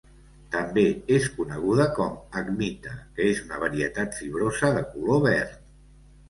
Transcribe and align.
També 0.53 0.85
es 1.17 1.27
coneguda 1.33 1.85
com 1.99 2.15
acmita, 2.41 2.95
que 3.19 3.29
és 3.35 3.43
una 3.45 3.61
varietat 3.65 4.19
fibrosa 4.23 4.73
de 4.79 4.83
color 4.97 5.23
verd. 5.29 5.63